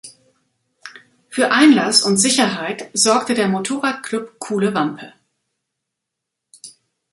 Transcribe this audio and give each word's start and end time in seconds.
Für 1.29 1.51
Einlass 1.51 2.01
und 2.01 2.17
Sicherheit 2.17 2.89
sorgte 2.93 3.35
der 3.35 3.47
Motorradclub 3.47 4.39
Kuhle 4.39 4.73
Wampe. 4.73 5.13